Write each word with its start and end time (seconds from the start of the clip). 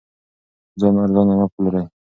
ځان 0.79 0.95
ارزانه 1.03 1.33
مه 1.39 1.47
پلورئ. 1.53 1.85